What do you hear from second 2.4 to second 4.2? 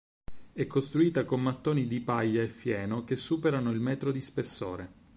e fieno che superano il metro di